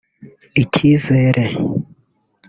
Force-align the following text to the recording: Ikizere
Ikizere 0.61 1.43